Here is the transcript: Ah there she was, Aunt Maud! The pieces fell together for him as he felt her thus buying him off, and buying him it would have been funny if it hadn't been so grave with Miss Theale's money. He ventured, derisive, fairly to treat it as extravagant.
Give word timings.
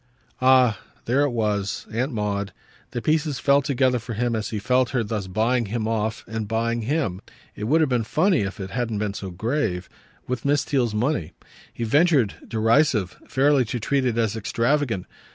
Ah 0.41 0.79
there 1.05 1.25
she 1.27 1.29
was, 1.29 1.85
Aunt 1.91 2.11
Maud! 2.11 2.53
The 2.89 3.03
pieces 3.03 3.37
fell 3.37 3.61
together 3.61 3.99
for 3.99 4.15
him 4.15 4.35
as 4.35 4.49
he 4.49 4.57
felt 4.57 4.89
her 4.89 5.03
thus 5.03 5.27
buying 5.27 5.67
him 5.67 5.87
off, 5.87 6.25
and 6.27 6.47
buying 6.47 6.81
him 6.81 7.21
it 7.55 7.65
would 7.65 7.81
have 7.81 7.89
been 7.91 8.03
funny 8.03 8.39
if 8.41 8.59
it 8.59 8.71
hadn't 8.71 8.97
been 8.97 9.13
so 9.13 9.29
grave 9.29 9.87
with 10.27 10.43
Miss 10.43 10.63
Theale's 10.65 10.95
money. 10.95 11.33
He 11.71 11.83
ventured, 11.83 12.33
derisive, 12.47 13.15
fairly 13.27 13.63
to 13.65 13.79
treat 13.79 14.03
it 14.03 14.17
as 14.17 14.35
extravagant. 14.35 15.05